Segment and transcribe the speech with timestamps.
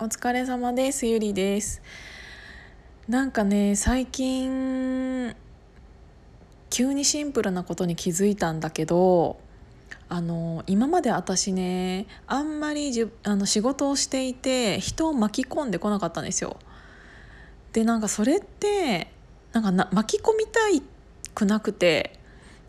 [0.00, 1.06] お疲れ様です。
[1.06, 1.82] ゆりです。
[3.08, 5.34] なんかね最近
[6.70, 9.40] 急にシンプルなことに気づいたんだけど
[10.08, 16.58] あの今まで私ねあんまりじあの仕事をしていて人を巻き込んでこなかったんですよ。
[17.72, 19.10] でなんかそれって
[19.52, 20.80] なんかな巻き込みたい
[21.34, 22.20] くなくて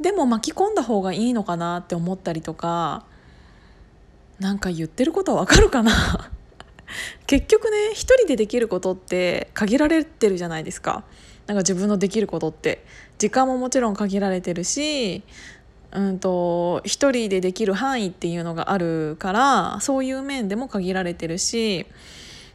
[0.00, 3.04] でも巻き込んだ方がいいのかなって思ったりとか
[4.40, 6.30] なんか言ってることはわかるかな？
[7.26, 11.04] 結局ね一人でできることって限られてるじゃないですか。
[11.46, 12.84] なんか自分のできることって。
[13.18, 15.24] 時間ももちろん限られてるし
[15.90, 21.86] うんと一人でできる範囲っていうのがあるからそういう面でも限られてるし。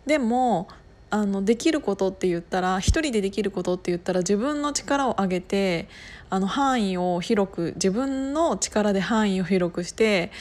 [0.06, 0.68] でも
[1.10, 5.88] あのできることって言ったら一人でできることって言ったら自分の力を上げて
[6.32, 10.32] あの範囲を広く自分の力で範囲を広くして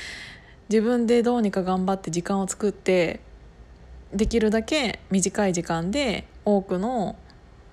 [0.71, 3.21] 自分でどうにか頑張って時間を作って
[4.12, 7.16] できるだけ短い時間で多くの、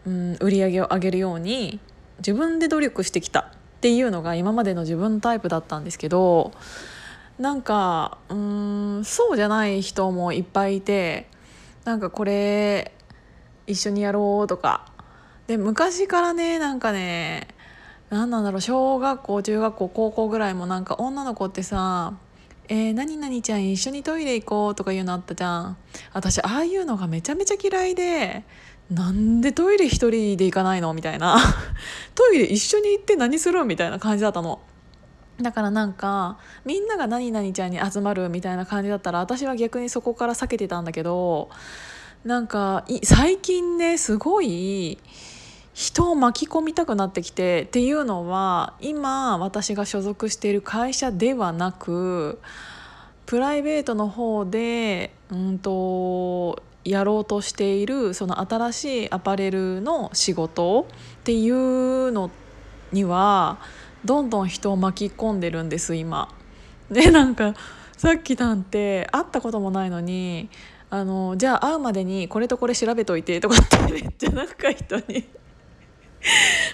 [0.06, 1.80] うん、売り上げを上げるように
[2.20, 3.45] 自分で努力してきたっ
[3.82, 6.52] ていうのが今までの自分のタイプだったんですけど
[7.38, 11.28] なんかうんそうじゃない人もいっぱいいて
[11.86, 12.92] なんかこれ
[13.67, 14.86] 一緒にやろうとか。
[15.48, 17.48] で昔からねなんかね
[18.12, 22.14] 何なんだろう小学校中学校高校ぐらいもなんか女の子ってさ
[22.72, 25.78] えー、何々ちゃん一緒にトイレ行こうとか言うのあったじゃん。
[26.14, 28.44] 私ああいうのがめちゃめちゃ嫌いで
[28.92, 31.38] なんでトイレ一人で行かないのみたいな。
[32.14, 34.59] トイレ一緒に行って何するみたいな感じだったの。
[35.42, 41.50] だからなんかみんなが何々ちゃんに集まるみたいな感じだったら私は逆にそこから避けてたんだけど
[42.26, 44.98] なんか最近ねすごい
[45.73, 52.39] 人を巻き込みたくなってきてっていうのは今私が所属している会社ではなく
[53.26, 60.88] プライベートの方でうんとやろうとしているその新しいアパレルの仕事
[61.22, 62.31] っていうの
[62.92, 63.60] には
[64.04, 66.33] どんどん人を巻き込んでるんです今。
[66.89, 67.54] でなんか
[67.98, 70.49] さっきなんて会ったこともないのに
[70.89, 75.26] あのじゃあ会うまでにこれとこれ調べといてとかってめっちゃなんか人に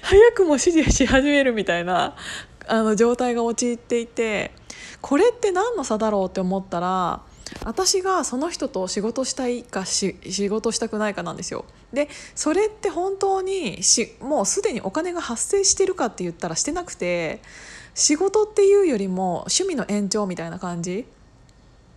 [0.01, 2.15] 早くも指示し始めるみたいな
[2.67, 4.51] あの状態が陥っていて
[5.01, 7.21] これって何の差だろうって思ったら
[7.63, 10.15] 私がその人と仕事したいか仕
[10.49, 11.65] 事したくないかなんですよ。
[11.93, 17.41] でそれって本当にしもうすでにお金が発生してるかって言ったらしてなくて
[17.93, 21.05] 仕事っていうよりも趣味の延長みたいな感じ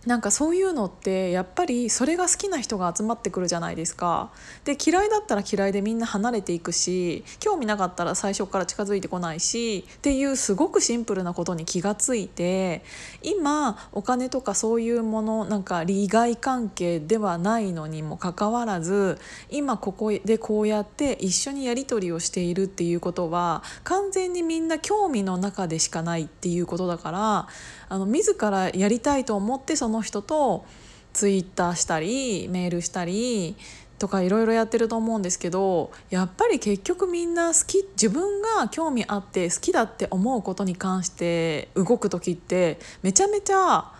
[0.05, 4.31] なんかそういうのってやっぱりそれが好きな人が集まってくるじゃないですか。
[4.63, 12.83] で嫌いだったら嫌いでみんな離れていくし興味なかったら最初から近づいてこないしっていうすごくシンプルなことに気がついて
[13.21, 27.47] 今お金とかそういうものなんか利害関係ではないのにもかかわらず今ここでこうやって一緒にやり取りをしているっていうことは完全にみんな興味の中でしかないっていうことだから
[27.89, 30.65] あの自らやりたいと思ってその人と
[31.11, 33.55] ツイッターしたりメールしたり
[33.97, 43.91] とかいろいろやってると思うんですけどやっぱり結局みんな好き自分が興味あって好きだって思うことに関して動く時ってめちゃめちゃ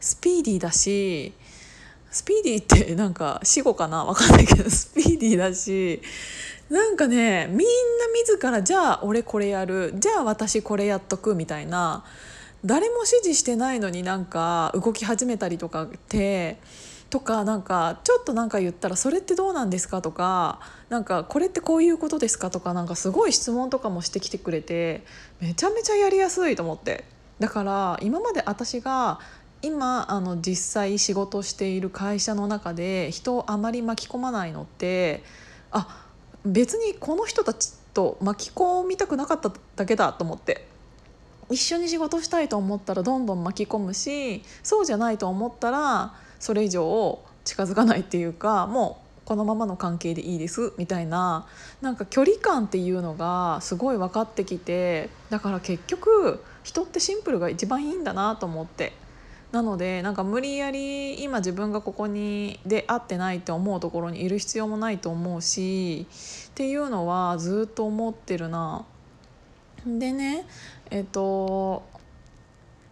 [0.00, 1.32] スピーディーだし
[2.10, 4.04] スピーディーってなんか死語かな？
[4.04, 6.00] わかんないけど スピーディーだし
[6.70, 7.64] なんかねみんな
[8.26, 12.04] 自らじゃあ俺これやるじゃあ私これやっとくみたいな
[12.64, 16.58] 誰も指示してないのになんか動き始めたりとかって
[17.10, 25.04] とかなんかちょっとなんか言ったら「それってどうなんですか?」とか「なんかこれってこういうことですか?」とかなんかすごい質問とかもしてきてくれて
[25.40, 27.04] めちゃめちゃやりやすいと思って
[27.38, 29.20] だから今まで私が
[29.62, 35.22] 今あの実際仕事している会社の中で人をあまり巻き込まないのって
[35.70, 36.06] あ
[36.44, 40.66] 別にこの人たちと巻き込みたくなかっただけだと思って
[41.50, 51.46] 一緒に仕事したいと思ったらどんどん巻き込むしそうじゃないと思ったらそれ以上近づかないっていうかもうこのままの関係でいいですみたいな
[51.80, 58.92] なんか距離感っていうのがすごい分かってきてだから結局人ってシンプルが一番いいんだなと思って
[59.52, 66.06] なのでなんか無理やり今自分がここにで会ってないって思うところにいる必要もないと思うし
[66.48, 68.84] っていうのはずっと思ってるな。
[69.86, 70.46] でね
[70.90, 71.84] えっと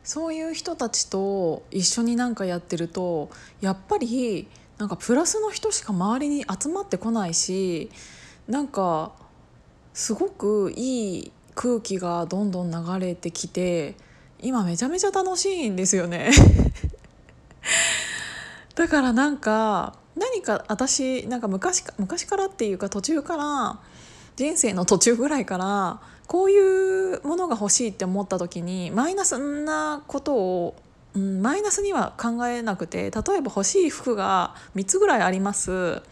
[0.05, 3.31] そういう人たちと一緒になんかやってると
[3.61, 4.49] やっぱり
[4.79, 7.91] なんかプラスの人しか周りに集まってこないし
[8.49, 9.13] なんか
[9.95, 13.95] すごくいい空気がどんどん流れてきて
[14.41, 16.31] 今めちゃめちゃ楽しいんですよね。
[18.75, 23.79] だからなんか何か私なんか昔か昔からっていうか途中から
[24.37, 30.77] 人生の途中ぐらいからこういうものが欲しいって思った時にマイナスなことを、
[31.15, 36.03] うん、マイナスには考えなくて例えば欲しい服が3つぐらいあります。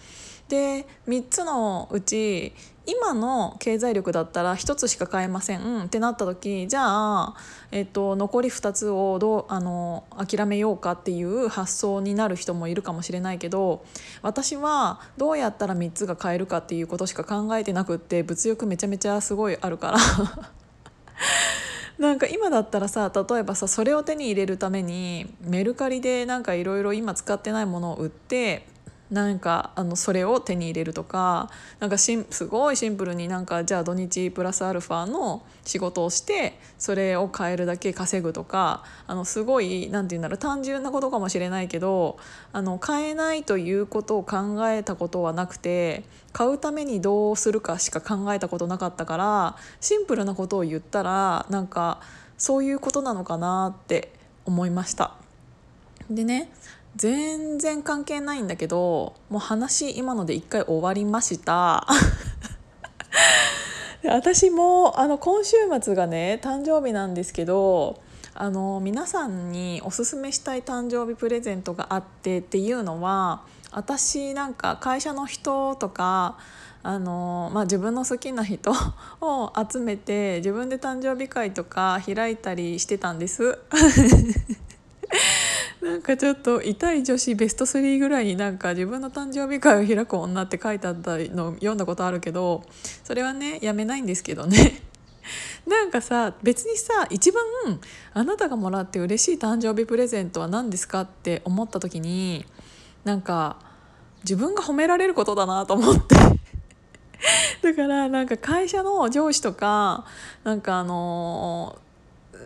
[0.49, 2.53] で3つのうち
[2.91, 5.85] 今の経済力だったら1つしか買えません。
[5.85, 7.35] ってなった時じゃあ、
[7.71, 13.85] えっと、残り2つをどうあの諦めようかっていう発想になる人もいるかもしれないけど
[14.23, 19.99] 私はどうやったら3つが買えるかっていうことしか考えてなくって物欲めちゃめちゃすごいあるから。
[21.99, 28.67] なんか今だったらさ例えばさそれを手に入れるためにメルカリでなんかいろいろ今使ってないものを売って
[29.11, 42.19] なんかあのそれを手に入れるとかなんかしすごいシンプルになんかじゃあ土日プラスアルファの仕事をしてそれを買えるだけ稼ぐとかあのすごい何て言うんだろう単純なことかもしれないけど
[42.53, 52.01] あの買えないということを考えたことはなくて買うためにどうするかしか考えたことなかったからシンプルなことを言ったらなんか
[52.39, 54.13] そういうことなのかなって
[54.47, 55.15] 思いました。
[56.09, 56.51] でね
[56.97, 61.87] 全然関係ないんだけどもう話今ので一回終わりました
[64.05, 68.01] 私もあの今週末がね誕生日なんですけど
[68.35, 76.39] あの皆さんにおすすめしたい誕生日プレゼントがあってっていうのは私なんか会社の人とか
[76.83, 78.73] あの、まあ、自分の好きな人
[79.21, 83.59] を集めて自分で誕生日会とか開いたりしてたんです。
[85.83, 92.65] なんかちょっと痛い女子ベスト3ぐらいになんか自分の誕生日会を開く女って書いてあったの読んだことあるけど
[93.03, 94.83] それはねやめないんですけどね。
[95.67, 97.43] なんかさ別にさ一番
[98.13, 102.45] あなたがもらって嬉しい誕生日プレゼントは何ですかって思った時に
[103.05, 103.57] なんか
[104.23, 106.15] 自分が褒められることだなと思って。
[107.63, 110.05] だからなんか会社の上司とか
[110.45, 111.90] なんかあのー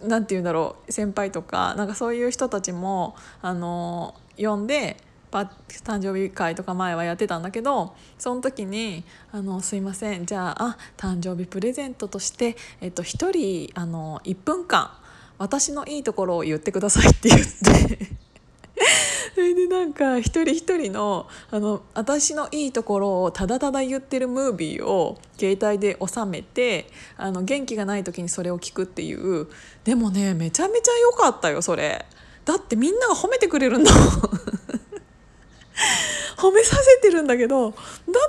[0.06, 4.96] 何て言うんだろう先輩とかなんかそういう人たちもあの呼んで
[5.30, 14.92] 誕生日会とか前はやってたんだけどその時に「あのすいませんじゃあ誕生日プレゼントとして、えっと、1人あの1分間
[15.38, 18.24] 私のいいところを言ってください」って言って。
[19.34, 26.86] それでなんか一人一人のあの私のいいところをただただ言ってるムービーを携帯で収めて
[27.16, 29.48] あの元気がない時にそれを聞くっていう。
[29.82, 32.06] でもねめちゃめちゃ良かったよそれ。
[32.44, 34.02] だってみんなが褒めてくれるんだもん。
[36.38, 37.76] 褒めさせてるんだけどだ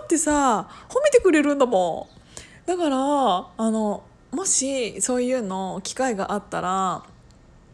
[0.04, 2.10] ってさ褒めてくれるんだも
[2.66, 2.68] ん。
[2.68, 7.04] だからあのもしそういうの機会があったら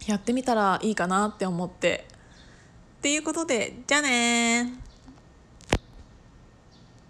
[0.06, 2.11] やってみたらいいかなって思って。
[3.02, 4.91] っていうことでじゃあね